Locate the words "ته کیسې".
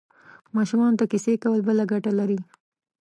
0.99-1.33